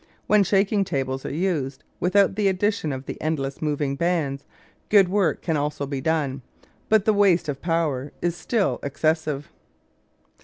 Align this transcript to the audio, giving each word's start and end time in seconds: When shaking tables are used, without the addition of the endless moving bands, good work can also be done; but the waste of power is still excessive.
When 0.25 0.43
shaking 0.43 0.83
tables 0.83 1.27
are 1.27 1.31
used, 1.31 1.83
without 1.99 2.33
the 2.35 2.47
addition 2.47 2.91
of 2.91 3.05
the 3.05 3.21
endless 3.21 3.61
moving 3.61 3.95
bands, 3.95 4.45
good 4.89 5.09
work 5.09 5.43
can 5.43 5.55
also 5.55 5.85
be 5.85 6.01
done; 6.01 6.41
but 6.89 7.05
the 7.05 7.13
waste 7.13 7.47
of 7.47 7.61
power 7.61 8.11
is 8.19 8.35
still 8.35 8.79
excessive. 8.81 9.51